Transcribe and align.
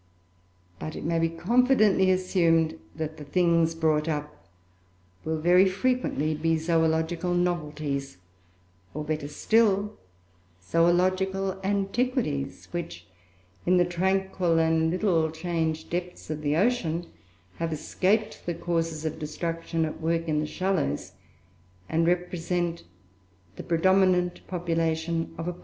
But 0.79 0.95
it 0.95 1.03
may 1.03 1.19
be 1.19 1.29
confidently 1.29 2.09
assumed 2.09 2.79
that 2.95 3.17
the 3.17 3.23
things 3.23 3.75
brought 3.75 4.07
up 4.07 4.47
will 5.23 5.39
very 5.39 5.69
frequently 5.69 6.33
be 6.33 6.57
zoological 6.57 7.35
novelties; 7.35 8.17
or, 8.95 9.03
better 9.03 9.27
still, 9.27 9.95
zoological 10.59 11.61
antiquities, 11.63 12.65
which, 12.71 13.05
in 13.67 13.77
the 13.77 13.85
tranquil 13.85 14.57
and 14.57 14.89
little 14.89 15.29
changed 15.29 15.91
depths 15.91 16.31
of 16.31 16.41
the 16.41 16.55
ocean, 16.55 17.05
have 17.57 17.71
escaped 17.71 18.47
the 18.47 18.55
causes 18.55 19.05
of 19.05 19.19
destruction 19.19 19.85
at 19.85 20.01
work 20.01 20.27
in 20.27 20.39
the 20.39 20.47
shallows, 20.47 21.11
and 21.87 22.07
represent 22.07 22.85
the 23.55 23.61
predominant 23.61 24.41
population 24.47 25.35
of 25.37 25.47
a 25.47 25.53
past 25.53 25.59
age. 25.59 25.59